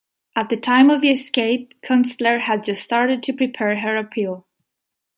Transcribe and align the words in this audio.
At 0.35 0.49
the 0.49 0.57
time 0.57 0.89
of 0.89 1.01
the 1.01 1.11
escape, 1.11 1.79
Kunstler 1.83 2.39
had 2.39 2.63
just 2.63 2.81
started 2.83 3.21
to 3.21 3.33
prepare 3.33 3.79
her 3.81 3.95
appeal. 3.97 4.47